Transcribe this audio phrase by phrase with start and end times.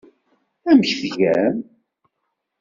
[0.69, 1.57] Amek tgam?